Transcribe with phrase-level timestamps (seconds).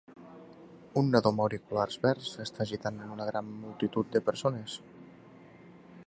[1.01, 4.79] Un nadó amb auriculars verds està agitant en una gran multitud de persones.